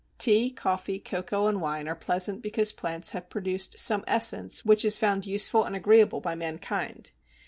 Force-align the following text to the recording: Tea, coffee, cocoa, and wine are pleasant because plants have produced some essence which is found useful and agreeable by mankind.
Tea, 0.17 0.49
coffee, 0.49 0.97
cocoa, 0.97 1.45
and 1.45 1.61
wine 1.61 1.87
are 1.87 1.93
pleasant 1.93 2.41
because 2.41 2.71
plants 2.71 3.11
have 3.11 3.29
produced 3.29 3.77
some 3.77 4.03
essence 4.07 4.65
which 4.65 4.83
is 4.83 4.97
found 4.97 5.27
useful 5.27 5.63
and 5.63 5.75
agreeable 5.75 6.19
by 6.21 6.33
mankind. 6.33 7.11